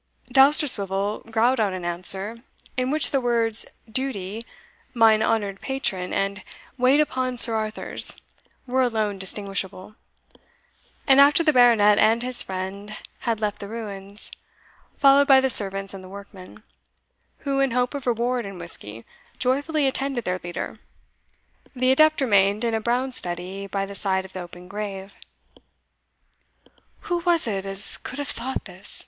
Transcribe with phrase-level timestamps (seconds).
[0.33, 2.41] Dousterswivel growled out an answer,
[2.75, 4.43] in which the words, "duty,"
[4.95, 6.41] "mine honoured patron," and
[6.75, 8.19] "wait upon Sir Arthurs,"
[8.65, 9.93] were alone distinguishable;
[11.05, 14.31] and after the Baronet and his friend had left the ruins,
[14.97, 16.63] followed by the servants and workmen,
[17.45, 19.05] who, in hope of reward and whisky,
[19.37, 20.79] joyfully attended their leader,
[21.75, 25.15] the adept remained in a brown study by the side of the open grave.
[27.01, 28.99] "Who was it as could have thought this?"